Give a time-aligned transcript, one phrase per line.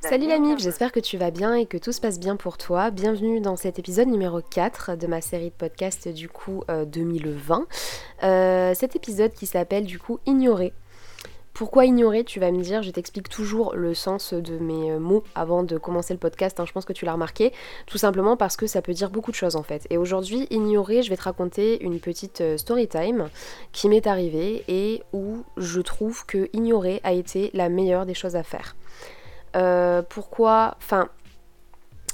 [0.00, 2.58] Salut la MIF, j'espère que tu vas bien et que tout se passe bien pour
[2.58, 2.90] toi.
[2.90, 7.60] Bienvenue dans cet épisode numéro 4 de ma série de podcasts du coup 2020.
[8.22, 10.72] Euh, euh, cet épisode qui s'appelle du coup Ignorer.
[11.58, 15.24] Pourquoi ignorer Tu vas me dire, je t'explique toujours le sens de mes euh, mots
[15.34, 17.52] avant de commencer le podcast, hein, je pense que tu l'as remarqué,
[17.88, 19.84] tout simplement parce que ça peut dire beaucoup de choses en fait.
[19.90, 23.28] Et aujourd'hui, ignorer, je vais te raconter une petite euh, story time
[23.72, 28.36] qui m'est arrivée et où je trouve que ignorer a été la meilleure des choses
[28.36, 28.76] à faire.
[29.56, 31.08] Euh, pourquoi Enfin,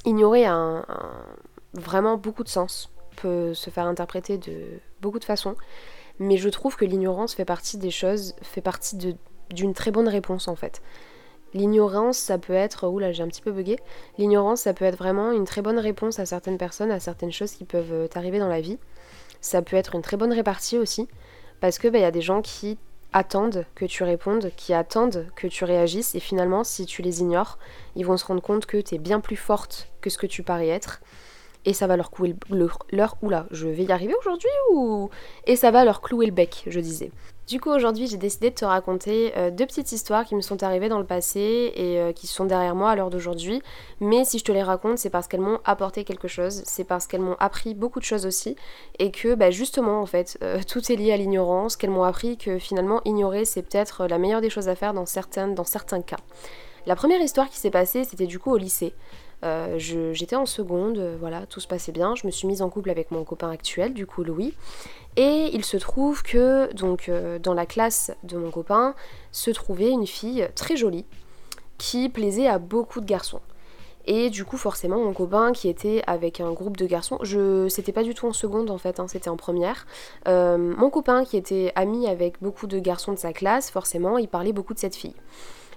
[0.05, 0.87] ignorer a
[1.73, 5.55] vraiment beaucoup de sens, peut se faire interpréter de beaucoup de façons
[6.17, 9.15] mais je trouve que l'ignorance fait partie des choses, fait partie de,
[9.51, 10.81] d'une très bonne réponse en fait.
[11.53, 13.77] L'ignorance, ça peut être, oula, j'ai un petit peu bugué.
[14.17, 17.53] L'ignorance, ça peut être vraiment une très bonne réponse à certaines personnes, à certaines choses
[17.53, 18.77] qui peuvent euh, t'arriver dans la vie.
[19.39, 21.07] Ça peut être une très bonne répartie aussi,
[21.61, 22.77] parce que il bah, y a des gens qui
[23.13, 27.57] attendent que tu répondes, qui attendent que tu réagisses, et finalement, si tu les ignores,
[27.95, 30.43] ils vont se rendre compte que tu es bien plus forte que ce que tu
[30.43, 30.99] parais être,
[31.65, 35.09] et ça va leur clouer le, leur oula, je vais y arriver aujourd'hui ou?
[35.45, 37.11] Et ça va leur clouer le bec, je disais.
[37.47, 40.63] Du coup aujourd'hui j'ai décidé de te raconter euh, deux petites histoires qui me sont
[40.63, 43.61] arrivées dans le passé et euh, qui sont derrière moi à l'heure d'aujourd'hui.
[43.99, 47.05] Mais si je te les raconte c'est parce qu'elles m'ont apporté quelque chose, c'est parce
[47.05, 48.55] qu'elles m'ont appris beaucoup de choses aussi
[48.97, 52.35] et que bah, justement en fait euh, tout est lié à l'ignorance, qu'elles m'ont appris
[52.37, 55.05] que finalement ignorer c'est peut-être la meilleure des choses à faire dans,
[55.53, 56.17] dans certains cas.
[56.87, 58.95] La première histoire qui s'est passée c'était du coup au lycée.
[59.43, 62.15] Euh, j'étais en seconde, euh, voilà, tout se passait bien.
[62.15, 64.53] Je me suis mise en couple avec mon copain actuel, du coup Louis.
[65.17, 68.95] Et il se trouve que donc euh, dans la classe de mon copain
[69.31, 71.05] se trouvait une fille très jolie
[71.77, 73.41] qui plaisait à beaucoup de garçons.
[74.07, 77.91] Et du coup, forcément, mon copain qui était avec un groupe de garçons, je c'était
[77.91, 79.87] pas du tout en seconde en fait, hein, c'était en première.
[80.27, 84.53] mon copain qui était ami avec beaucoup de garçons de sa classe, forcément, il parlait
[84.53, 85.15] beaucoup de cette fille.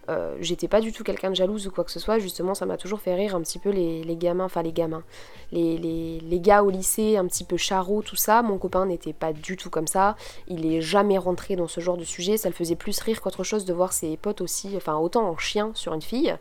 [0.09, 2.65] Euh, j'étais pas du tout quelqu'un de jalouse ou quoi que ce soit, justement ça
[2.65, 5.03] m'a toujours fait rire un petit peu les, gamins, enfin les gamins,
[5.53, 8.43] les, les, gars au lycée un petit peu charros, tout ça.
[8.43, 10.17] Mon copain n'était pas du tout comme ça,
[10.47, 13.45] il est jamais rentré dans ce genre de sujet, ça le faisait plus rire qu'autre
[13.45, 16.35] chose de voir ses potes aussi, enfin autant en chien sur une fille.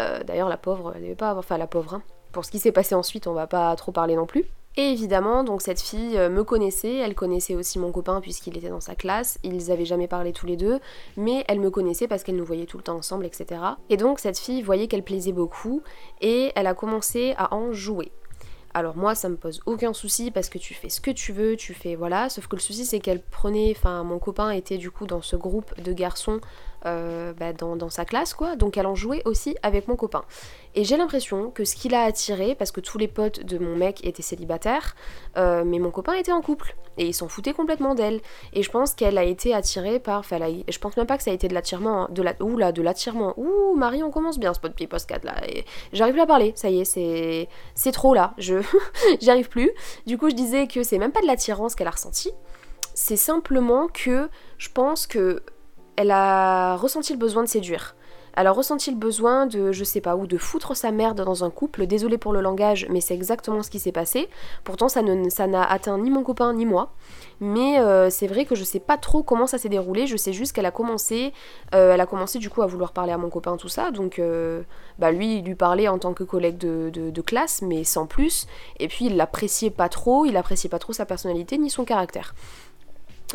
[0.00, 2.02] Euh, d'ailleurs la pauvre, elle devait pas enfin la pauvre, hein.
[2.32, 4.44] pour ce qui s'est passé ensuite on va pas trop parler non plus.
[4.76, 8.70] Et évidemment, donc cette fille euh, me connaissait, elle connaissait aussi mon copain puisqu'il était
[8.70, 10.80] dans sa classe, ils avaient jamais parlé tous les deux,
[11.16, 13.60] mais elle me connaissait parce qu'elle nous voyait tout le temps ensemble, etc.
[13.88, 15.82] Et donc cette fille voyait qu'elle plaisait beaucoup
[16.20, 18.10] et elle a commencé à en jouer.
[18.76, 21.54] Alors moi ça me pose aucun souci parce que tu fais ce que tu veux,
[21.54, 24.90] tu fais voilà, sauf que le souci c'est qu'elle prenait, enfin mon copain était du
[24.90, 26.40] coup dans ce groupe de garçons
[26.86, 28.56] euh, bah, dans, sa classe, quoi.
[28.56, 30.22] Donc elle en jouait aussi avec mon copain.
[30.76, 33.76] Et j'ai l'impression que ce qui l'a attiré, parce que tous les potes de mon
[33.76, 34.96] mec étaient célibataires,
[35.36, 36.74] euh, mais mon copain était en couple.
[36.96, 38.20] Et il s'en foutait complètement d'elle.
[38.52, 40.20] Et je pense qu'elle a été attirée par.
[40.20, 42.04] Enfin, je pense même pas que ça a été de l'attirement.
[42.04, 43.34] Hein, de la, ouh là, de l'attirement.
[43.36, 45.34] Ouh, Marie, on commence bien ce post 4 là.
[45.92, 48.34] J'arrive plus à parler, ça y est, c'est, c'est trop là.
[48.38, 48.56] Je
[49.20, 49.70] j'arrive plus.
[50.06, 52.32] Du coup, je disais que c'est même pas de l'attirance qu'elle a ressenti.
[52.94, 55.42] C'est simplement que je pense que
[55.96, 57.94] elle a ressenti le besoin de séduire.
[58.36, 61.44] Elle a ressenti le besoin de, je sais pas où, de foutre sa merde dans
[61.44, 61.86] un couple?
[61.86, 64.28] Désolé pour le langage, mais c'est exactement ce qui s'est passé.
[64.64, 66.92] Pourtant, ça n'a atteint ni mon copain ni moi.
[67.40, 70.06] Mais euh, c'est vrai que je sais pas trop comment ça s'est déroulé.
[70.06, 71.32] Je sais juste qu'elle a commencé,
[71.74, 73.90] euh, elle a commencé du coup à vouloir parler à mon copain tout ça.
[73.90, 74.62] Donc, euh,
[74.98, 78.46] bah lui, il lui parlait en tant que collègue de, de classe, mais sans plus.
[78.78, 80.24] Et puis, il l'appréciait pas trop.
[80.24, 82.34] Il appréciait pas trop sa personnalité ni son caractère.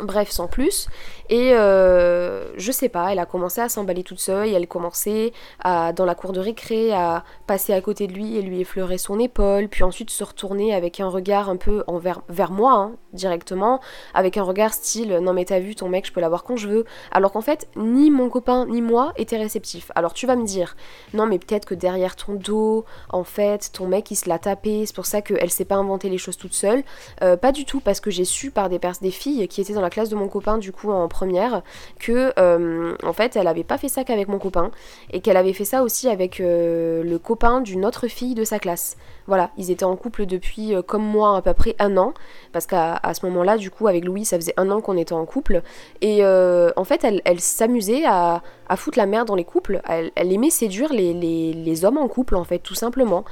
[0.04, 0.88] Bref, sans plus.
[1.30, 5.32] Et euh, je sais pas, elle a commencé à s'emballer toute seule, elle commençait
[5.64, 8.98] à, dans la cour de récré à passer à côté de lui et lui effleurer
[8.98, 12.92] son épaule, puis ensuite se retourner avec un regard un peu envers, vers moi, hein,
[13.14, 13.80] directement,
[14.14, 16.68] avec un regard style non mais t'as vu ton mec, je peux l'avoir quand je
[16.68, 16.86] veux.
[17.12, 19.92] Alors qu'en fait, ni mon copain ni moi étaient réceptifs.
[19.96, 20.76] Alors tu vas me dire,
[21.14, 24.86] non mais peut-être que derrière ton dos, en fait, ton mec il se l'a tapé,
[24.86, 26.84] c'est pour ça qu'elle s'est pas inventé les choses toute seule.
[27.24, 29.82] Euh, pas du tout, parce que j'ai su par des, des filles qui étaient dans
[29.82, 31.62] la classe de mon copain du coup en première
[32.00, 34.72] que euh, en fait elle avait pas fait ça qu'avec mon copain
[35.12, 38.60] et qu'elle avait fait ça aussi avec euh, le copain d'une autre fille de sa
[38.60, 38.98] classe.
[39.28, 42.14] Voilà, ils étaient en couple depuis euh, comme moi à peu près un an
[42.52, 45.26] parce qu'à ce moment-là du coup avec Louis ça faisait un an qu'on était en
[45.26, 45.62] couple
[46.02, 49.82] et en fait elle, elle s'amusait à, à, foutre la merde dans les couples.
[49.88, 53.24] Elle, aimait séduire les, les, les, hommes en couple en fait tout simplement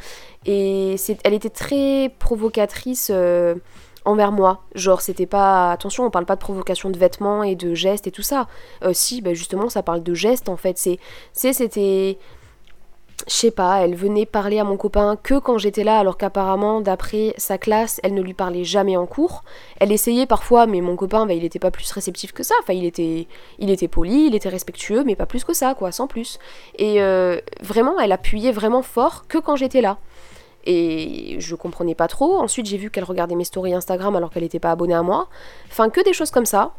[0.46, 3.12] et elle était très provocatrice
[4.08, 4.62] envers moi.
[4.74, 5.72] Genre, c'était pas.
[5.72, 8.48] Attention, on parle pas de provocation de vêtements et de gestes et tout ça.
[8.84, 10.78] Euh, si, bah justement, ça parle de gestes en fait.
[10.78, 11.00] C'est.
[11.34, 12.18] c'était.
[13.28, 16.80] je sais pas, elle venait parler à mon copain que quand j'étais là, alors qu'apparemment,
[16.82, 19.44] d'après sa classe, elle ne lui parlait jamais en cours.
[19.80, 22.56] Elle essayait parfois, mais mon copain, bah, il n'était pas plus réceptif que ça.
[22.62, 23.28] Enfin, il était,
[23.60, 26.40] il était poli, il était respectueux, mais pas plus que ça, quoi, sans plus.
[26.78, 29.98] Et euh, vraiment, elle appuyait vraiment fort que quand j'étais là.
[30.70, 32.38] Et je comprenais pas trop.
[32.40, 35.30] Ensuite, j'ai vu qu'elle regardait mes stories Instagram alors qu'elle n'était pas abonnée à moi.
[35.72, 36.74] Enfin, que des choses comme ça.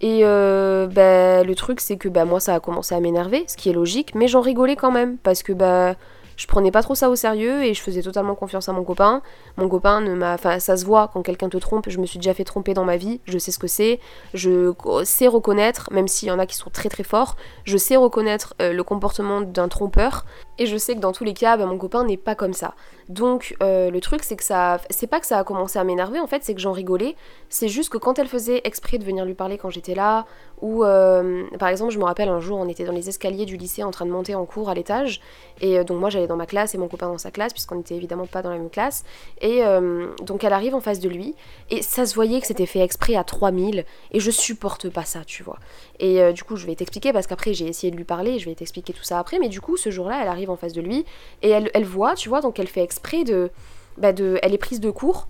[0.00, 3.56] Et euh, bah, le truc, c'est que bah, moi, ça a commencé à m'énerver, ce
[3.56, 5.96] qui est logique, mais j'en rigolais quand même, parce que bah,
[6.36, 9.22] je prenais pas trop ça au sérieux et je faisais totalement confiance à mon copain.
[9.56, 10.34] Mon copain ne m'a.
[10.34, 12.84] Enfin, ça se voit quand quelqu'un te trompe, je me suis déjà fait tromper dans
[12.84, 14.00] ma vie, je sais ce que c'est,
[14.34, 14.72] je
[15.04, 18.54] sais reconnaître, même s'il y en a qui sont très très forts, je sais reconnaître
[18.60, 20.24] euh, le comportement d'un trompeur
[20.58, 22.74] et je sais que dans tous les cas, bah, mon copain n'est pas comme ça.
[23.08, 24.80] Donc euh, le truc, c'est que ça.
[24.90, 27.14] C'est pas que ça a commencé à m'énerver en fait, c'est que j'en rigolais.
[27.48, 30.26] C'est juste que quand elle faisait exprès de venir lui parler quand j'étais là,
[30.60, 33.56] ou euh, par exemple, je me rappelle un jour, on était dans les escaliers du
[33.56, 35.20] lycée en train de monter en cours à l'étage,
[35.60, 38.26] et donc moi dans ma classe et mon copain dans sa classe, puisqu'on n'était évidemment
[38.26, 39.04] pas dans la même classe.
[39.40, 41.34] Et euh, donc elle arrive en face de lui,
[41.70, 45.24] et ça se voyait que c'était fait exprès à 3000, et je supporte pas ça,
[45.24, 45.58] tu vois.
[45.98, 48.48] Et euh, du coup, je vais t'expliquer, parce qu'après j'ai essayé de lui parler, je
[48.48, 50.80] vais t'expliquer tout ça après, mais du coup, ce jour-là, elle arrive en face de
[50.80, 51.04] lui,
[51.42, 53.50] et elle, elle voit, tu vois, donc elle fait exprès de.
[53.98, 55.26] Bah de, elle est prise de court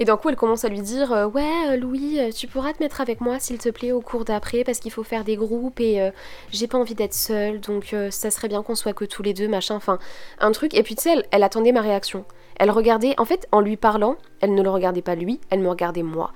[0.00, 2.72] et d'un coup, elle commence à lui dire euh, Ouais, euh, Louis, euh, tu pourras
[2.72, 5.36] te mettre avec moi, s'il te plaît, au cours d'après, parce qu'il faut faire des
[5.36, 6.10] groupes et
[6.50, 9.46] j'ai pas envie d'être seule, donc ça serait bien qu'on soit que tous les deux,
[9.46, 9.74] machin.
[9.74, 9.98] Enfin,
[10.38, 10.72] un truc.
[10.74, 12.24] Et puis, tu sais, elle, attendait ma réaction.
[12.58, 15.68] Elle regardait, en fait, en lui parlant, elle ne le regardait pas lui, elle me
[15.68, 16.32] regardait moi.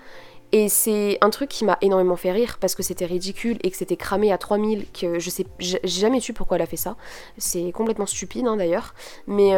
[0.52, 3.76] Et c'est un truc qui m'a énormément fait rire parce que c'était ridicule et que
[3.76, 6.96] c'était cramé à 3000, que je sais, j'ai jamais su pourquoi elle a fait ça.
[7.38, 8.94] C'est complètement stupide hein, d'ailleurs.
[9.26, 9.52] Mais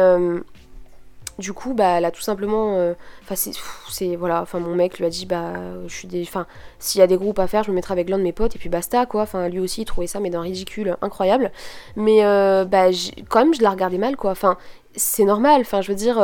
[1.39, 2.75] du coup, bah, elle a tout simplement.
[2.77, 2.93] Euh,
[3.23, 3.35] enfin,
[3.89, 4.15] c'est.
[4.15, 5.53] Voilà, enfin, mon mec lui a dit, bah,
[5.87, 6.23] je suis des.
[6.23, 6.47] Enfin,
[6.79, 8.55] s'il y a des groupes à faire, je me mettrai avec l'un de mes potes
[8.55, 9.23] et puis basta, quoi.
[9.23, 11.51] Enfin, lui aussi, il trouvait ça, mais d'un ridicule incroyable.
[11.95, 12.87] Mais, euh, bah,
[13.29, 14.31] quand même, je la regardais mal, quoi.
[14.31, 14.57] Enfin,
[14.95, 16.19] c'est normal, enfin, je veux dire.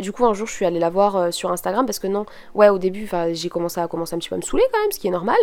[0.00, 2.24] Du coup, un jour, je suis allée la voir euh, sur Instagram parce que non,
[2.54, 4.92] ouais, au début, j'ai commencé à commencer un petit peu à me saouler quand même,
[4.92, 5.36] ce qui est normal.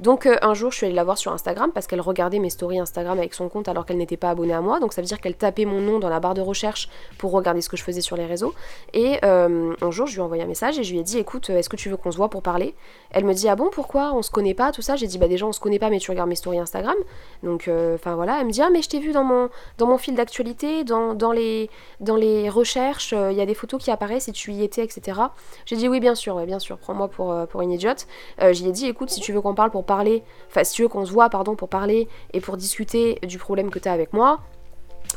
[0.00, 2.50] Donc, euh, un jour, je suis allée la voir sur Instagram parce qu'elle regardait mes
[2.50, 4.80] stories Instagram avec son compte alors qu'elle n'était pas abonnée à moi.
[4.80, 7.60] Donc, ça veut dire qu'elle tapait mon nom dans la barre de recherche pour regarder
[7.60, 8.52] ce que je faisais sur les réseaux.
[8.94, 11.18] Et euh, un jour, je lui ai envoyé un message et je lui ai dit,
[11.18, 12.74] écoute, est-ce que tu veux qu'on se voit pour parler?
[13.12, 14.12] Elle me dit, ah bon, pourquoi?
[14.14, 14.96] On se connaît pas, tout ça.
[14.96, 16.96] J'ai dit, bah déjà, on se connaît pas, mais tu regardes mes stories Instagram.
[17.44, 19.98] Donc, enfin voilà, elle me dit, ah mais je t'ai vu dans mon, dans mon
[19.98, 21.70] fil d'actualité, dans, dans, les,
[22.00, 25.20] dans les recherches, il y a des photos qui apparaissent et tu y étais etc.
[25.66, 28.06] J'ai dit oui, bien sûr, bien sûr, prends-moi pour, euh, pour une idiote.
[28.40, 30.82] Euh, J'y ai dit, écoute, si tu veux qu'on parle pour parler, enfin, si tu
[30.82, 33.92] veux qu'on se voit, pardon, pour parler et pour discuter du problème que tu as
[33.92, 34.40] avec moi,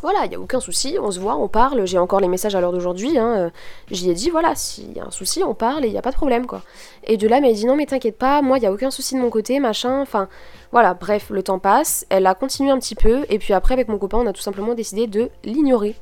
[0.02, 2.56] voilà, il n'y a aucun souci, on se voit, on parle, j'ai encore les messages
[2.56, 3.50] à l'heure d'aujourd'hui, hein, euh,
[3.92, 6.02] j'y ai dit, voilà, s'il y a un souci, on parle et il n'y a
[6.02, 6.62] pas de problème, quoi.
[7.06, 8.92] Et de là, elle m'a dit, non, mais t'inquiète pas, moi, il n'y a aucun
[8.92, 10.28] souci de mon côté, machin, enfin,
[10.72, 13.88] voilà, bref, le temps passe, elle a continué un petit peu, et puis après, avec
[13.88, 15.96] mon copain, on a tout simplement décidé de l'ignorer.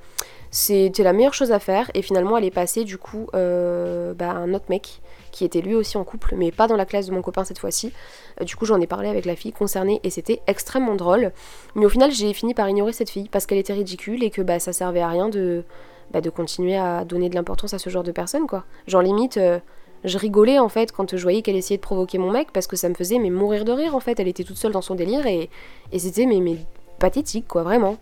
[0.53, 4.31] C'était la meilleure chose à faire et finalement elle est passée du coup euh, bah,
[4.31, 5.01] un autre mec
[5.31, 7.57] qui était lui aussi en couple mais pas dans la classe de mon copain cette
[7.57, 7.93] fois-ci.
[8.41, 11.31] Euh, du coup j'en ai parlé avec la fille concernée et c'était extrêmement drôle.
[11.75, 14.41] Mais au final j'ai fini par ignorer cette fille parce qu'elle était ridicule et que
[14.41, 15.63] bah, ça servait à rien de,
[16.11, 18.65] bah, de continuer à donner de l'importance à ce genre de personnes quoi.
[18.87, 19.37] Genre limite...
[19.37, 19.59] Euh,
[20.03, 22.75] je rigolais en fait quand je voyais qu'elle essayait de provoquer mon mec parce que
[22.75, 24.19] ça me faisait mais mourir de rire en fait.
[24.19, 25.47] Elle était toute seule dans son délire et,
[25.91, 26.57] et c'était mais, mais
[26.97, 27.97] pathétique quoi, vraiment.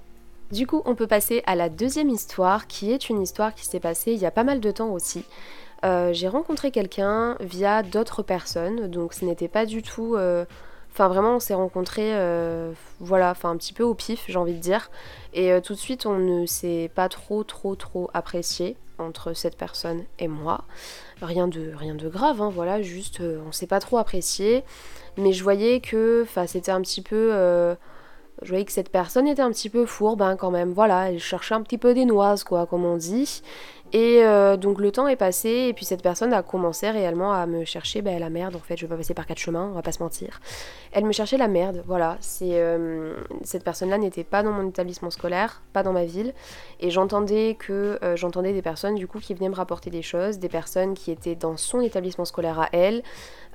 [0.51, 3.79] Du coup, on peut passer à la deuxième histoire, qui est une histoire qui s'est
[3.79, 5.23] passée il y a pas mal de temps aussi.
[5.85, 10.15] Euh, j'ai rencontré quelqu'un via d'autres personnes, donc ce n'était pas du tout...
[10.15, 10.45] Euh,
[10.91, 14.55] enfin vraiment on s'est rencontrés, euh, voilà, enfin un petit peu au pif j'ai envie
[14.55, 14.89] de dire.
[15.33, 20.03] Et tout de suite on ne s'est pas trop trop trop apprécié entre cette personne
[20.17, 20.63] et moi.
[21.21, 24.63] Rien de, rien de grave, hein, voilà, juste on s'est pas trop apprécié.
[25.17, 27.31] Mais je voyais que c'était un petit peu
[28.41, 30.71] je voyais que cette personne était un petit peu fourbe hein, quand même.
[30.71, 33.41] Voilà, elle cherchait un petit peu des noises, quoi, comme on dit.
[33.91, 37.47] Et euh, donc le temps est passé et puis cette personne a commencé réellement à
[37.47, 38.77] me chercher ben, la merde en fait.
[38.77, 40.41] Je vais pas passer par quatre chemins, on va pas se mentir.
[40.91, 42.17] Elle me cherchait la merde, voilà.
[42.43, 46.33] Euh, cette personne-là n'était pas dans mon établissement scolaire, pas dans ma ville,
[46.79, 50.37] et j'entendais que euh, j'entendais des personnes du coup qui venaient me rapporter des choses,
[50.37, 53.01] des personnes qui étaient dans son établissement scolaire à elle.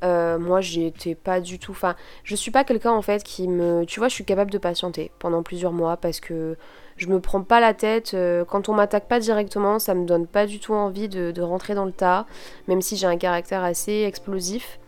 [0.02, 4.00] moi j'étais pas du tout, enfin je suis pas quelqu'un en fait qui me, tu
[4.00, 6.56] vois, je suis capable de patienter pendant plusieurs mois parce que
[6.96, 8.14] je me prends pas la tête.
[8.14, 11.74] Euh, quand on m'attaque pas directement, ça me donne pas du tout envie de, rentrer
[11.74, 12.26] dans le tas,
[12.68, 14.78] même si j'ai un caractère assez explosif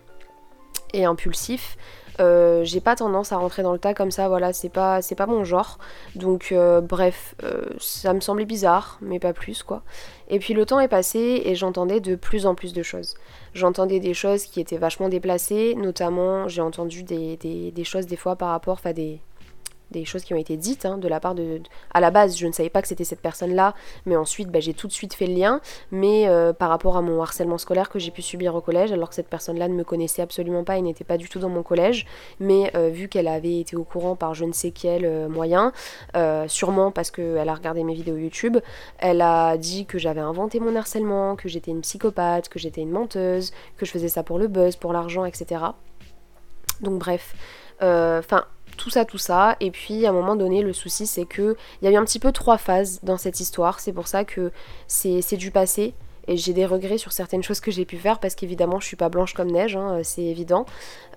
[0.93, 1.77] et impulsif.
[2.19, 5.15] Euh, j'ai pas tendance à rentrer dans le tas comme ça, voilà, c'est pas, c'est
[5.15, 5.79] pas mon genre.
[6.15, 7.35] Donc, euh, bref,
[7.79, 9.83] ça me semblait bizarre, mais pas plus, quoi.
[10.29, 13.17] Et puis le temps est passé et j'entendais de plus en plus de choses.
[13.53, 18.37] J'entendais des choses qui étaient vachement déplacées, notamment j'ai entendu des, des, choses des fois
[18.37, 19.21] par rapport, à des,
[19.91, 21.61] des choses qui ont été dites hein, de la part de,
[21.93, 23.75] À la base, je ne savais pas que c'était cette personne-là,
[24.05, 25.61] mais ensuite, bah, j'ai tout de suite fait le lien.
[25.91, 29.09] Mais euh, par rapport à mon harcèlement scolaire que j'ai pu subir au collège, alors
[29.09, 31.63] que cette personne-là ne me connaissait absolument pas et n'était pas du tout dans mon
[31.63, 32.07] collège,
[32.41, 35.73] mais euh, vu qu'elle avait été au courant par je ne sais quel euh, moyen,
[36.49, 38.59] sûrement parce qu'elle a regardé mes vidéos YouTube,
[38.99, 42.91] elle a dit que j'avais inventé mon harcèlement, que j'étais une psychopathe, que j'étais une
[42.91, 45.63] menteuse, que je faisais ça pour le buzz, pour l'argent, etc.
[46.81, 47.35] Donc bref,
[47.81, 48.45] enfin
[48.77, 49.57] tout ça, tout ça.
[49.61, 52.05] Et puis à un moment donné, le souci c'est que il y a eu un
[52.05, 53.81] petit peu trois phases dans cette histoire.
[53.81, 54.53] C'est pour ça que
[54.87, 55.95] c'est du passé.
[56.29, 58.97] Et j'ai des regrets sur certaines choses que j'ai pu faire parce qu'évidemment je suis
[58.97, 60.67] pas blanche comme neige, hein, c'est évident.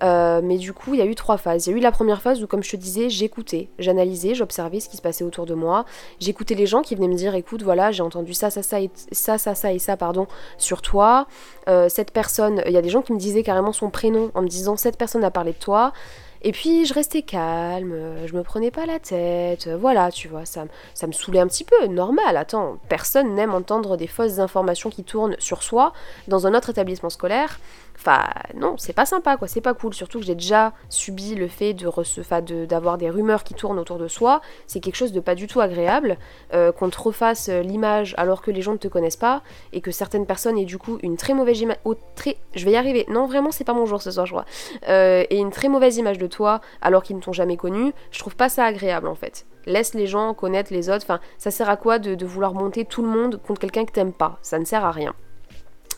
[0.03, 1.67] Euh, mais du coup il y a eu trois phases.
[1.67, 4.79] Il y a eu la première phase où comme je te disais j'écoutais, j'analysais, j'observais
[4.79, 5.85] ce qui se passait autour de moi.
[6.19, 8.91] J'écoutais les gens qui venaient me dire écoute voilà j'ai entendu ça, ça, ça, et
[9.11, 11.27] ça, ça, ça et ça pardon sur toi.
[11.67, 14.41] Euh, cette personne, il y a des gens qui me disaient carrément son prénom en
[14.43, 15.91] me disant cette personne a parlé de toi.
[16.41, 17.93] Et puis je restais calme,
[18.25, 21.65] je me prenais pas la tête, voilà, tu vois, ça, ça me saoulait un petit
[21.65, 25.91] peu, normal, attends, personne n'aime entendre des fausses informations qui tournent sur soi
[26.29, 27.59] dans un autre établissement scolaire,
[28.01, 28.23] Enfin,
[28.55, 29.93] non, c'est pas sympa, quoi, c'est pas cool.
[29.93, 34.07] Surtout que j'ai déjà subi le fait de d'avoir des rumeurs qui tournent autour de
[34.07, 34.39] soi.
[34.67, 36.17] C'est quelque chose de pas du tout agréable.
[36.53, 39.41] Euh, qu'on te refasse euh, l'image alors que les gens ne te connaissent pas
[39.73, 41.77] et que certaines personnes aient du coup une très mauvaise image.
[42.15, 42.37] très...
[42.55, 43.05] Je vais y arriver.
[43.09, 44.45] Non, vraiment, c'est pas mon jour ce soir, je crois.
[44.87, 47.91] Euh, et une très mauvaise image de toi alors qu'ils ne t'ont jamais connu.
[48.11, 49.45] Je trouve pas ça agréable en fait.
[49.65, 51.03] Laisse les gens connaître les autres.
[51.03, 53.91] Enfin, ça sert à quoi de, de vouloir monter tout le monde contre quelqu'un que
[53.91, 54.39] t'aimes pas?
[54.41, 55.13] Ça ne sert à rien.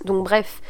[0.03, 0.61] Donc bref,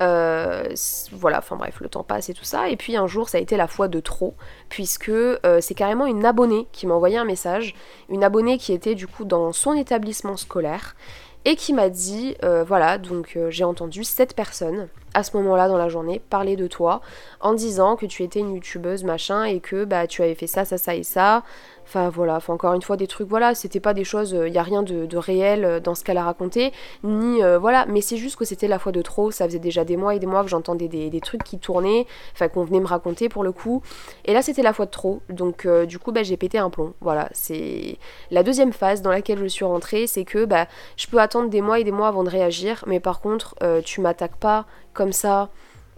[0.00, 0.64] euh,
[1.12, 2.68] voilà, enfin bref, le temps passe et tout ça.
[2.68, 4.34] Et puis un jour, ça a été la fois de trop,
[4.68, 7.74] puisque euh, c'est carrément une abonnée qui m'a envoyé un message,
[8.08, 10.96] une abonnée qui était du coup dans son établissement scolaire,
[11.44, 15.78] et qui m'a dit, euh, voilà, donc j'ai entendu cette personne à ce moment-là dans
[15.78, 17.00] la journée parler de toi
[17.40, 20.64] en disant que tu étais une youtubeuse machin et que bah tu avais fait ça,
[20.64, 21.42] ça, ça et ça,
[21.90, 24.58] Enfin voilà, encore une fois des trucs, voilà, c'était pas des choses, il euh, n'y
[24.58, 28.16] a rien de, réel euh, dans ce qu'elle a raconté, ni euh, voilà, mais c'est
[28.16, 30.44] juste que c'était la fois de trop, ça faisait déjà des mois et des mois
[30.44, 33.82] que j'entendais des, trucs qui tournaient, enfin qu'on venait me raconter pour le coup,
[34.24, 36.94] et là c'était la fois de trop, donc du coup bah, j'ai pété un plomb,
[37.00, 37.98] voilà, c'est
[38.30, 41.60] la deuxième phase dans laquelle je suis rentrée, c'est que bah, je peux attendre des
[41.60, 45.48] mois et des mois avant de réagir, mais par contre tu m'attaques pas comme ça,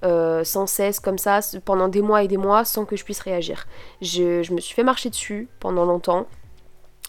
[0.04, 3.21] euh, sans cesse comme ça pendant des mois et des mois sans que je puisse
[3.21, 3.66] réagir.
[4.00, 6.26] Je, me suis fait marcher dessus pendant longtemps.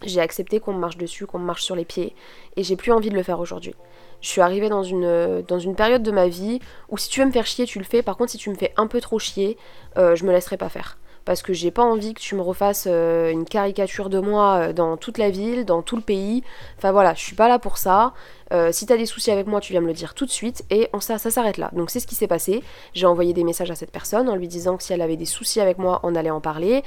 [0.03, 2.15] J'ai accepté qu'on me marche dessus, qu'on me marche sur les pieds,
[2.57, 3.73] et j'ai plus envie de le faire aujourd'hui.
[4.21, 6.59] Je suis arrivée dans une, dans une période de ma vie
[6.89, 8.01] où si tu veux me faire chier, tu le fais.
[8.01, 9.57] Par contre, si tu me fais un peu trop chier,
[9.97, 12.87] euh, je me laisserai pas faire parce que j'ai pas envie que tu me refasses
[12.89, 16.43] euh, une caricature de moi euh, dans toute la ville, dans tout le pays.
[16.77, 18.13] Enfin voilà, je suis pas là pour ça.
[18.51, 20.63] Euh, si t'as des soucis avec moi, tu viens me le dire tout de suite
[20.69, 21.69] et ça s'arrête là.
[21.73, 22.63] Donc c'est ce qui s'est passé.
[22.93, 25.25] J'ai envoyé des messages à cette personne en lui disant que si elle avait des
[25.25, 26.83] soucis avec moi, on allait en parler.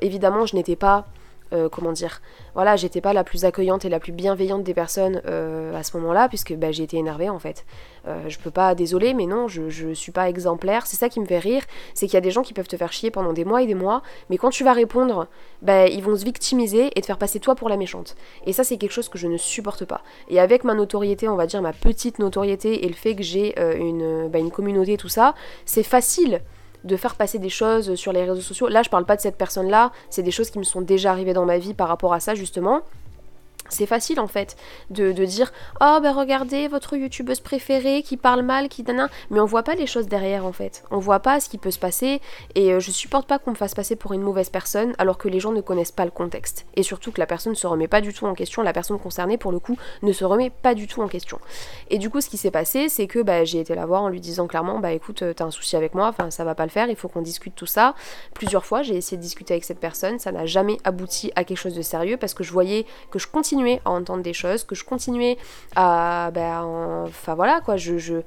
[0.00, 1.06] évidemment, je n'étais pas
[1.52, 2.20] euh, comment dire,
[2.54, 5.96] voilà, j'étais pas la plus accueillante et la plus bienveillante des personnes euh, à ce
[5.96, 7.64] moment-là, puisque bah, j'ai été énervée en fait.
[8.06, 10.86] Euh, je peux pas, désolé, mais non, je, je suis pas exemplaire.
[10.86, 11.62] C'est ça qui me fait rire,
[11.94, 13.66] c'est qu'il y a des gens qui peuvent te faire chier pendant des mois et
[13.66, 15.26] des mois, mais quand tu vas répondre,
[15.62, 18.16] bah, ils vont se victimiser et te faire passer toi pour la méchante.
[18.44, 20.02] Et ça, c'est quelque chose que je ne supporte pas.
[20.28, 23.58] Et avec ma notoriété, on va dire ma petite notoriété et le fait que j'ai
[23.58, 26.42] une, bah, une communauté, tout ça, c'est facile
[26.84, 28.68] de faire passer des choses sur les réseaux sociaux.
[28.68, 31.32] Là, je parle pas de cette personne-là, c'est des choses qui me sont déjà arrivées
[31.32, 32.82] dans ma vie par rapport à ça, justement.
[33.68, 34.56] C'est facile en fait
[34.90, 39.44] de, dire Oh ben regardez votre youtubeuse préférée qui parle mal, qui dana mais on
[39.44, 40.84] voit pas les choses derrière en fait.
[40.90, 42.20] On voit pas ce qui peut se passer
[42.54, 45.28] et euh, je supporte pas qu'on me fasse passer pour une mauvaise personne alors que
[45.28, 46.66] les gens ne connaissent pas le contexte.
[46.74, 48.98] Et surtout que la personne ne se remet pas du tout en question, la personne
[48.98, 51.38] concernée pour le coup ne se remet pas du tout en question.
[51.90, 54.08] Et du coup ce qui s'est passé c'est que bah, j'ai été la voir en
[54.08, 56.64] lui disant clairement bah écoute euh, t'as un souci avec moi, enfin ça va pas
[56.64, 57.94] le faire, il faut qu'on discute tout ça.
[58.34, 61.58] Plusieurs fois j'ai essayé de discuter avec cette personne, ça n'a jamais abouti à quelque
[61.58, 63.26] chose de sérieux parce que je voyais que je
[63.84, 65.38] à entendre des choses, que je continuais
[65.76, 66.30] à.
[66.32, 68.22] Ben, enfin voilà quoi, je.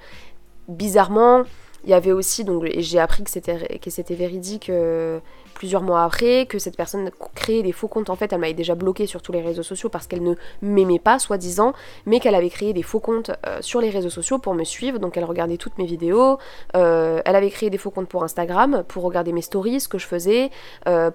[0.68, 1.44] Bizarrement,
[1.84, 5.20] il y avait aussi, donc, j'ai appris que c'était, que c'était véridique euh,
[5.56, 8.12] plusieurs mois après, que cette personne créait des faux comptes.
[8.12, 11.00] En fait, elle m'avait déjà bloqué sur tous les réseaux sociaux parce qu'elle ne m'aimait
[11.00, 11.74] pas, soi-disant,
[12.06, 15.00] mais qu'elle avait créé des faux comptes euh, sur les réseaux sociaux pour me suivre.
[15.00, 16.38] Donc, elle regardait toutes mes vidéos.
[16.76, 19.98] Euh, elle avait créé des faux comptes pour Instagram, pour regarder mes stories, ce que
[19.98, 20.52] je faisais,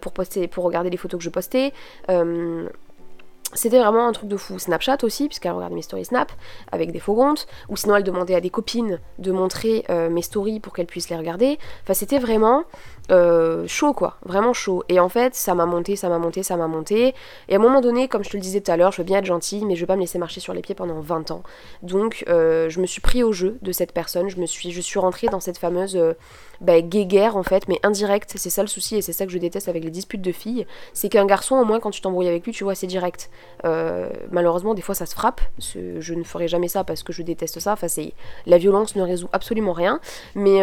[0.00, 1.72] pour, poster, pour regarder les photos que je postais.
[3.54, 4.58] C'était vraiment un truc de fou.
[4.58, 6.32] Snapchat aussi, puisqu'elle regardait mes stories Snap
[6.72, 10.22] avec des faux comptes, ou sinon elle demandait à des copines de montrer euh, mes
[10.22, 11.58] stories pour qu'elles puissent les regarder.
[11.82, 12.64] Enfin, c'était vraiment
[13.10, 14.84] euh, chaud quoi, vraiment chaud.
[14.88, 17.14] Et en fait, ça m'a monté, ça m'a monté, ça m'a monté.
[17.48, 19.04] Et à un moment donné, comme je te le disais tout à l'heure, je veux
[19.04, 21.30] bien être gentille, mais je veux pas me laisser marcher sur les pieds pendant 20
[21.30, 21.42] ans.
[21.82, 24.28] Donc, euh, je me suis pris au jeu de cette personne.
[24.28, 26.14] Je me suis, je suis rentrée dans cette fameuse euh,
[26.60, 28.32] bah, guéguerre en fait, mais indirecte.
[28.36, 30.66] C'est ça le souci et c'est ça que je déteste avec les disputes de filles.
[30.92, 33.30] C'est qu'un garçon, au moins, quand tu t'embrouilles avec lui, tu vois, c'est direct.
[34.30, 35.40] malheureusement, des fois, ça se frappe.
[35.58, 37.72] Je ne ferai jamais ça parce que je déteste ça.
[37.72, 38.12] Enfin, c'est
[38.46, 40.00] la violence ne résout absolument rien.
[40.34, 40.62] Mais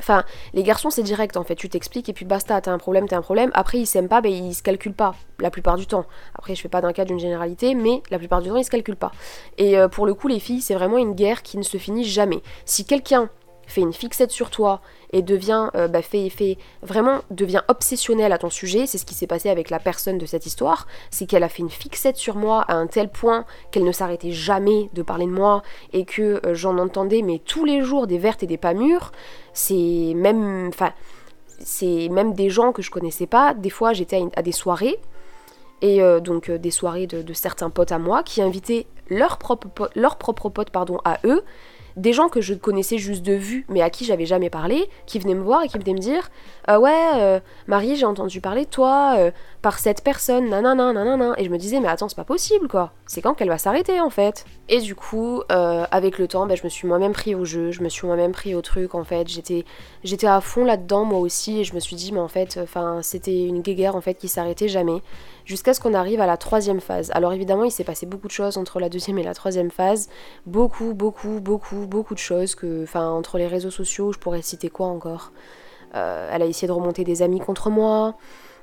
[0.00, 0.24] Enfin,
[0.54, 1.54] les garçons, c'est direct en fait.
[1.54, 3.50] Tu t'expliques et puis basta, t'as un problème, t'as un problème.
[3.54, 6.06] Après, ils s'aiment pas, ben ils se calculent pas, la plupart du temps.
[6.34, 8.70] Après, je fais pas d'un cas d'une généralité, mais la plupart du temps, ils se
[8.70, 9.12] calculent pas.
[9.56, 12.04] Et euh, pour le coup, les filles, c'est vraiment une guerre qui ne se finit
[12.04, 12.40] jamais.
[12.64, 13.28] Si quelqu'un
[13.68, 14.80] fait une fixette sur toi
[15.12, 19.14] et devient, euh, bah, fait, fait, vraiment devient obsessionnel à ton sujet, c'est ce qui
[19.14, 22.36] s'est passé avec la personne de cette histoire, c'est qu'elle a fait une fixette sur
[22.36, 26.40] moi à un tel point qu'elle ne s'arrêtait jamais de parler de moi et que
[26.46, 29.12] euh, j'en entendais mais tous les jours des vertes et des pas mûres,
[29.52, 30.92] c'est même, enfin,
[31.60, 34.98] c'est même des gens que je connaissais pas, des fois j'étais à, des soirées,
[35.82, 40.16] et euh, donc des soirées de, certains potes à moi qui invitaient leurs propres, leur
[40.16, 41.44] propre potes pardon, à eux,
[41.96, 45.18] des gens que je connaissais juste de vue, mais à qui j'avais jamais parlé, qui
[45.18, 46.30] venaient me voir et qui venaient me dire
[46.66, 49.30] ah Ouais, euh, Marie, j'ai entendu parler de toi euh,
[49.62, 51.34] par cette personne, nanana, nanana.
[51.38, 52.92] Et je me disais Mais attends, c'est pas possible quoi.
[53.06, 54.44] C'est quand qu'elle va s'arrêter en fait?
[54.68, 57.70] Et du coup, euh, avec le temps, ben, je me suis moi-même pris au jeu,
[57.70, 59.28] je me suis moi-même pris au truc en fait.
[59.28, 62.60] J'étais, à fond là-dedans moi aussi et je me suis dit Mais en fait,
[63.02, 65.02] c'était une guéguerre en fait qui s'arrêtait jamais
[65.48, 67.10] jusqu'à ce qu'on arrive à la troisième phase.
[67.14, 70.10] Alors évidemment, il s'est passé beaucoup de choses entre la deuxième et la troisième phase.
[70.44, 74.68] Beaucoup, beaucoup, beaucoup, beaucoup de choses que, enfin, entre les réseaux sociaux, je pourrais citer
[74.68, 75.32] quoi encore?
[75.94, 78.14] Euh, Elle a essayé de remonter des amis contre moi.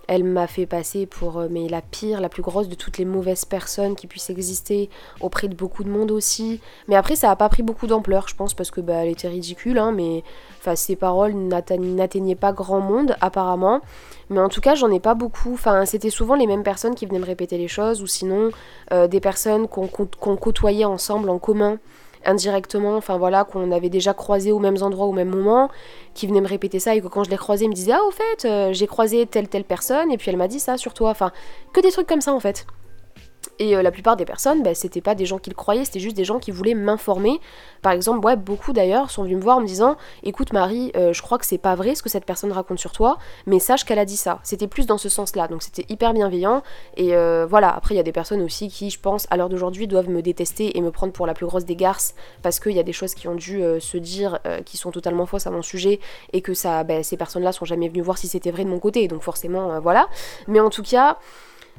[0.08, 3.06] Elle m'a fait passer pour euh, mais la pire, la plus grosse de toutes les
[3.06, 4.90] mauvaises personnes qui puissent exister
[5.20, 6.62] auprès de beaucoup de monde aussi.
[6.88, 9.28] Mais après, ça a pas pris beaucoup d'ampleur, je pense, parce que bah, elle était
[9.28, 10.24] ridicule, hein, mais
[10.60, 13.82] enfin, ses paroles n'atteignaient pas grand monde apparemment.
[14.30, 15.54] Mais en tout cas, j'en ai pas beaucoup.
[15.54, 18.52] Enfin, c'était souvent les mêmes personnes qui venaient me répéter les choses, ou sinon
[18.94, 21.80] euh, des personnes qu'on côtoyait ensemble en commun
[22.26, 25.70] indirectement, enfin voilà, qu'on avait déjà croisé aux mêmes endroits au même moment,
[26.14, 28.04] qui venaient me répéter ça et que quand je les croisais, ils me disaient Ah,
[28.04, 30.94] au fait, euh, j'ai croisé telle telle personne et puis elle m'a dit ça sur
[30.94, 31.10] toi.
[31.10, 31.32] Enfin,
[31.74, 32.66] que des trucs comme ça en fait.
[33.60, 36.00] Et euh, la plupart des personnes, bah, c'était pas des gens qui le croyaient, c'était
[36.00, 37.40] juste des gens qui voulaient m'informer.
[37.82, 41.14] Par exemple, ouais, beaucoup d'ailleurs sont venus me voir en me disant Écoute, Marie, euh,
[41.14, 43.86] je crois que c'est pas vrai ce que cette personne raconte sur toi, mais sache
[43.86, 44.40] qu'elle a dit ça.
[44.44, 46.64] C'était plus dans ce sens-là, donc c'était hyper bienveillant.
[46.98, 49.50] Et euh, voilà, après, il y a des personnes aussi qui, je pense, à l'heure
[49.50, 52.74] d'aujourd'hui, doivent me détester et me prendre pour la plus grosse des garces parce qu'il
[52.74, 55.62] y a des choses qui ont dû se dire qui sont totalement fausses à mon
[55.62, 56.00] sujet
[56.34, 58.80] et que ça, bah, ces personnes-là sont jamais venues voir si c'était vrai de mon
[58.80, 60.08] côté, donc forcément, voilà.
[60.48, 61.18] Mais en tout cas,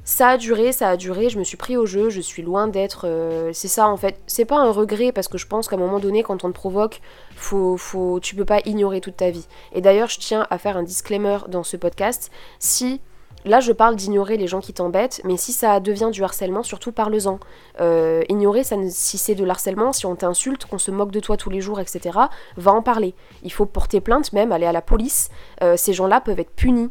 [0.05, 2.69] ça a duré, ça a duré, je me suis pris au jeu, je suis loin
[2.69, 3.07] d'être...
[3.09, 5.81] Euh, c'est ça en fait, c'est pas un regret parce que je pense qu'à un
[5.81, 7.01] moment donné, quand on te provoque,
[7.35, 9.47] faut, faut, tu peux pas ignorer toute ta vie.
[9.73, 12.31] Et d'ailleurs, je tiens à faire un disclaimer dans ce podcast.
[12.59, 13.01] Si
[13.47, 16.91] Là, je parle d'ignorer les gens qui t'embêtent, mais si ça devient du harcèlement, surtout
[16.91, 17.39] parle-en.
[17.81, 21.37] Euh, ignorer, ça si c'est de l'harcèlement, si on t'insulte, qu'on se moque de toi
[21.37, 22.19] tous les jours, etc.,
[22.57, 23.15] va en parler.
[23.45, 25.31] Il faut porter plainte même, aller à la police.
[25.63, 26.89] Euh, ces gens-là peuvent être punis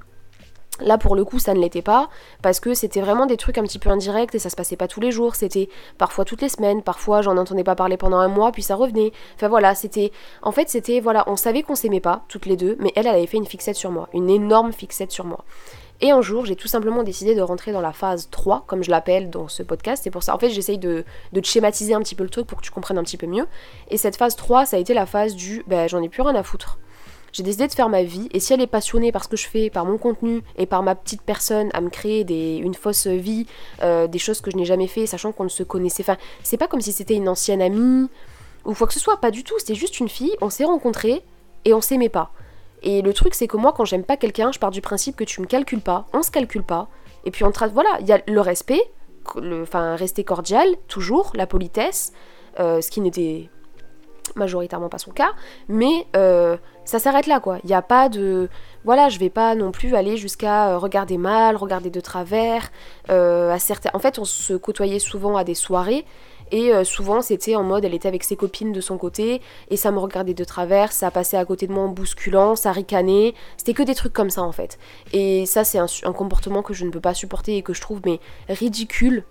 [0.82, 2.10] Là, pour le coup, ça ne l'était pas,
[2.42, 4.90] parce que c'était vraiment des trucs un petit peu indirects et ça se passait pas
[4.90, 5.36] tous les jours.
[5.36, 8.76] C'était parfois toutes les semaines, parfois j'en entendais pas parler pendant un mois, puis ça
[8.76, 9.14] revenait.
[9.36, 10.12] Enfin voilà, c'était.
[10.42, 11.00] En fait, c'était.
[11.00, 13.46] Voilà, on savait qu'on s'aimait pas, toutes les deux, mais elle, elle avait fait une
[13.46, 15.46] fixette sur moi, une énorme fixette sur moi.
[16.02, 18.92] Et un jour, j'ai tout simplement décidé de rentrer dans la phase 3, comme je
[18.92, 20.04] l'appelle dans ce podcast.
[20.04, 22.48] C'est pour ça, en fait, j'essaye de, de te schématiser un petit peu le truc
[22.48, 23.48] pour que tu comprennes un petit peu mieux.
[23.90, 25.64] Et cette phase 3, ça a été la phase du.
[25.68, 26.80] Ben, j'en ai plus rien à foutre
[27.36, 29.46] j'ai décidé de faire ma vie, et si elle est passionnée par ce que je
[29.46, 33.08] fais, par mon contenu, et par ma petite personne à me créer des, une fausse
[33.08, 33.46] vie,
[33.84, 36.56] euh, des choses que je n'ai jamais fait, sachant qu'on ne se connaissait, enfin, c'est
[36.56, 38.08] pas comme si c'était une ancienne amie,
[38.64, 41.24] ou quoi que ce soit, pas du tout, c'était juste une fille, on s'est rencontrés,
[41.66, 42.32] et on s'aimait pas.
[42.84, 45.26] Et le truc, c'est que moi, quand j'aime pas quelqu'un, je pars du principe que
[45.26, 46.88] tu me calcules pas, on se calcule pas,
[47.26, 48.82] et puis on trace, voilà, il y a le respect,
[49.62, 52.14] enfin, rester cordial, toujours, la politesse,
[52.62, 53.50] euh, ce qui n'était
[54.36, 55.32] majoritairement pas son cas,
[55.68, 57.60] mais euh, ça s'arrête là quoi.
[57.64, 58.50] Il n'y a pas de.
[58.84, 62.72] Voilà, je vais pas non plus aller jusqu'à euh, regarder mal, regarder de travers.
[63.10, 63.58] Euh, à.
[63.94, 66.06] En fait, on se côtoyait souvent à des soirées.
[66.52, 69.90] Et souvent, c'était en mode, elle était avec ses copines de son côté, et ça
[69.90, 73.34] me regardait de travers, ça passait à côté de moi en bousculant, ça ricanait.
[73.58, 74.78] C'était que des trucs comme ça, en fait.
[75.12, 77.82] Et ça, c'est un, un, comportement que je ne peux pas supporter et que je
[77.82, 79.24] trouve, mais ridicule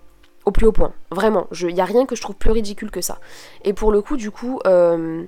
[0.45, 0.93] au plus haut point.
[1.11, 3.19] Vraiment, il n'y a rien que je trouve plus ridicule que ça.
[3.63, 5.23] Et pour le coup, du coup, euh,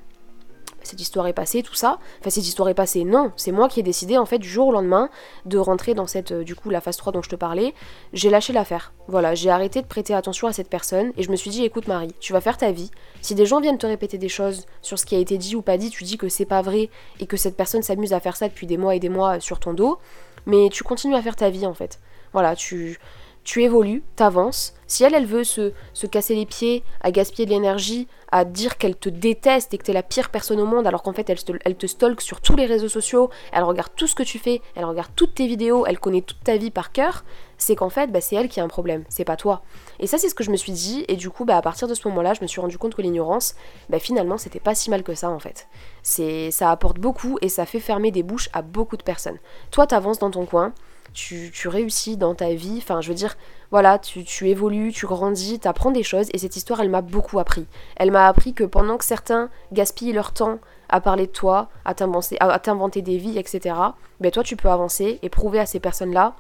[0.88, 2.00] cette histoire est passée, tout ça.
[2.20, 4.68] Enfin, cette histoire est passée, non, c'est moi qui ai décidé en fait du jour
[4.68, 5.10] au lendemain
[5.46, 7.74] de rentrer dans cette, euh, du coup, la phase 3 dont je te parlais.
[8.14, 8.94] J'ai lâché l'affaire.
[9.08, 11.88] Voilà, j'ai arrêté de prêter attention à cette personne et je me suis dit, écoute
[11.88, 12.92] Marie, tu vas faire ta vie.
[13.22, 15.62] Si des gens viennent te répéter des choses sur ce qui a été dit ou
[15.62, 18.38] pas dit, tu dis que c'est pas vrai et que cette personne s'amuse à faire
[18.38, 19.98] ça depuis des mois et des mois sur ton dos,
[20.46, 22.00] mais tu continues à faire ta vie en fait.
[22.34, 23.00] Voilà, tu
[23.48, 24.74] tu évolues, t'avances.
[24.88, 28.78] Si elle, elle veut se, se, casser les pieds, à gaspiller de l'énergie, à dire
[28.78, 31.42] qu'elle te déteste et que t'es la pire personne au monde, alors qu'en fait elle
[31.42, 34.38] te, elle te stalk sur tous les réseaux sociaux, elle regarde tout ce que tu
[34.38, 37.24] fais, elle regarde toutes tes vidéos, elle connaît toute ta vie par cœur,
[37.58, 39.62] c'est qu'en fait, bah, c'est elle qui a un problème, c'est pas toi.
[40.00, 41.88] Et ça, c'est ce que je me suis dit, et du coup, bah, à partir
[41.88, 43.56] de ce moment-là, je me suis rendu compte que l'ignorance,
[43.90, 45.68] bah, finalement, c'était pas si mal que ça, en fait.
[46.04, 49.40] C'est, ça apporte beaucoup et ça fait fermer des bouches à beaucoup de personnes.
[49.72, 50.74] Toi, t'avances dans ton coin,
[51.18, 52.78] tu, réussis dans ta vie.
[52.78, 53.36] Enfin, je veux dire,
[53.72, 56.30] voilà, tu, tu évolues, tu grandis, tu apprends des choses.
[56.34, 57.66] Et cette histoire, elle m'a beaucoup appris.
[57.96, 61.94] Elle m'a appris que pendant que certains gaspillent leur temps à parler de toi, à
[61.96, 63.76] t'inventer des vies, etc.,
[64.22, 66.36] ben toi, tu peux avancer et prouver à ces personnes-là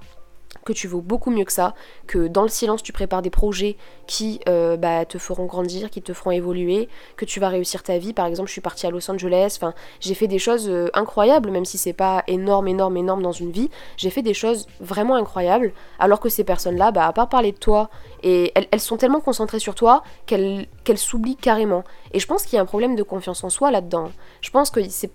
[0.66, 1.74] que tu vaux beaucoup mieux que ça,
[2.08, 6.02] que dans le silence tu prépares des projets qui euh, bah, te feront grandir, qui
[6.02, 8.14] te feront évoluer, que tu vas réussir ta vie.
[8.14, 11.52] Par exemple, je suis partie à Los Angeles, enfin, j'ai fait des choses euh, incroyables,
[11.52, 13.70] même si c'est pas énorme, énorme, énorme dans une vie.
[13.98, 17.58] J'ai fait des choses vraiment incroyables, alors que ces personnes-là, bah, à part parler de
[17.58, 17.90] toi,
[18.24, 21.84] et elles, sont tellement concentrées sur toi qu'elles s'oublient carrément.
[22.14, 24.12] Et je pense qu'il y a un problème de confiance en soi là-dedans.
[24.42, 25.12] Je pense que c'est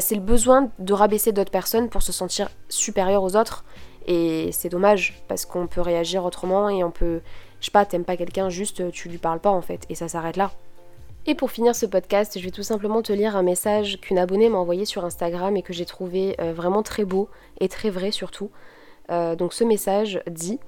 [0.00, 3.64] c'est le besoin de rabaisser d'autres personnes pour se sentir supérieur aux autres
[4.06, 7.20] et c'est dommage parce qu'on peut réagir autrement et on peut,
[7.60, 10.08] je sais pas, t'aimes pas quelqu'un, juste tu lui parles pas en fait et ça
[10.08, 10.52] s'arrête là.
[11.26, 14.50] Et pour finir ce podcast, je vais tout simplement te lire un message qu'une abonnée
[14.50, 18.10] m'a envoyé sur Instagram et que j'ai trouvé euh, vraiment très beau et très vrai
[18.10, 18.50] surtout.
[19.10, 20.58] Euh, donc ce message dit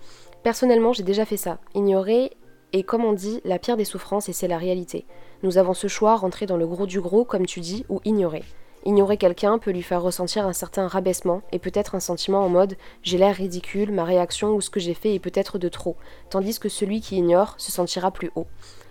[0.43, 1.59] Personnellement, j'ai déjà fait ça.
[1.75, 2.31] Ignorer
[2.73, 5.05] est, comme on dit, la pire des souffrances et c'est la réalité.
[5.43, 8.45] Nous avons ce choix, rentrer dans le gros du gros, comme tu dis, ou ignorer.
[8.87, 12.77] Ignorer quelqu'un peut lui faire ressentir un certain rabaissement et peut-être un sentiment en mode
[13.03, 15.97] j'ai l'air ridicule, ma réaction ou ce que j'ai fait est peut-être de trop,
[16.31, 18.47] tandis que celui qui ignore se sentira plus haut.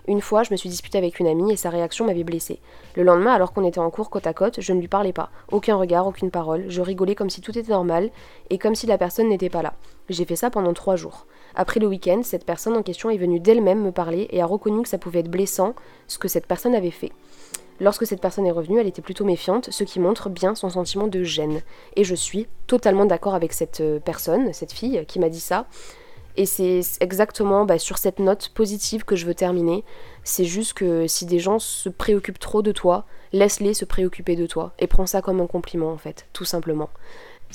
[0.09, 2.59] Une fois, je me suis disputée avec une amie et sa réaction m'avait blessée.
[2.95, 5.29] Le lendemain, alors qu'on était en cours côte à côte, je ne lui parlais pas.
[5.49, 6.65] Aucun regard, aucune parole.
[6.67, 8.09] Je rigolais comme si tout était normal
[8.49, 9.75] et comme si la personne n'était pas là.
[10.09, 11.25] J'ai fait ça pendant trois jours.
[11.55, 14.83] Après le week-end, cette personne en question est venue d'elle-même me parler et a reconnu
[14.83, 15.73] que ça pouvait être blessant
[16.07, 17.13] ce que cette personne avait fait.
[17.79, 21.07] Lorsque cette personne est revenue, elle était plutôt méfiante, ce qui montre bien son sentiment
[21.07, 21.61] de gêne.
[21.95, 25.67] Et je suis totalement d'accord avec cette euh, personne, cette fille qui m'a dit ça.
[26.37, 29.83] Et c'est exactement bah, sur cette note positive que je veux terminer.
[30.23, 34.45] C'est juste que si des gens se préoccupent trop de toi, laisse-les se préoccuper de
[34.45, 34.73] toi.
[34.79, 36.89] Et prends ça comme un compliment en fait, tout simplement.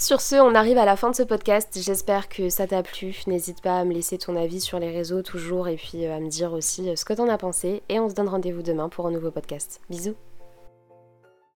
[0.01, 1.79] Sur ce, on arrive à la fin de ce podcast.
[1.79, 3.21] J'espère que ça t'a plu.
[3.27, 6.21] N'hésite pas à me laisser ton avis sur les réseaux toujours et puis euh, à
[6.21, 7.83] me dire aussi euh, ce que t'en as pensé.
[7.91, 9.83] Et on se donne rendez-vous demain pour un nouveau podcast.
[9.91, 10.17] Bisous